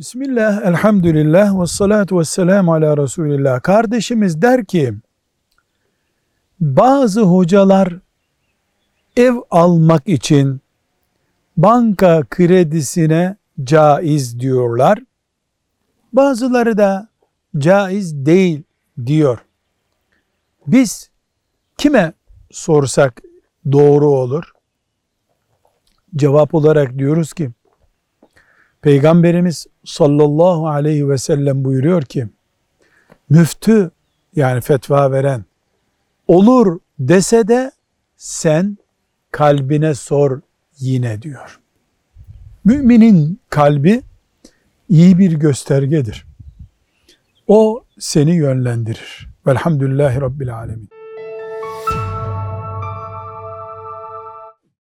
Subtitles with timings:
[0.00, 3.62] Bismillah, elhamdülillah ve salatu ve selamu ala Resulillah.
[3.62, 4.94] Kardeşimiz der ki,
[6.60, 7.98] bazı hocalar
[9.16, 10.60] ev almak için
[11.56, 14.98] banka kredisine caiz diyorlar.
[16.12, 17.08] Bazıları da
[17.58, 18.62] caiz değil
[19.06, 19.38] diyor.
[20.66, 21.10] Biz
[21.78, 22.12] kime
[22.50, 23.22] sorsak
[23.72, 24.52] doğru olur?
[26.16, 27.50] Cevap olarak diyoruz ki,
[28.82, 32.28] Peygamberimiz sallallahu aleyhi ve sellem buyuruyor ki,
[33.30, 33.90] müftü
[34.36, 35.44] yani fetva veren
[36.28, 37.72] olur dese de
[38.16, 38.78] sen
[39.30, 40.40] kalbine sor
[40.78, 41.60] yine diyor.
[42.64, 44.02] Müminin kalbi
[44.88, 46.26] iyi bir göstergedir.
[47.48, 49.28] O seni yönlendirir.
[49.46, 50.99] Velhamdülillahi Rabbil Alemin.